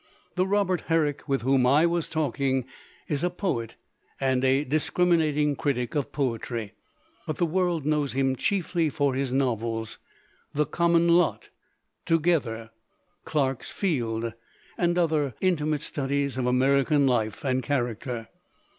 [0.33, 2.65] The Robert Herrick with whom I was talking
[3.07, 3.75] is a poet
[4.19, 6.73] and a dis criminating critic of poetry,
[7.27, 9.99] but the world knows him chiefly for his novels
[10.55, 11.49] The Common Lot,
[12.07, 12.71] Together,
[13.25, 14.33] Clark's Field,
[14.75, 18.27] and other intimate studies of American life and character.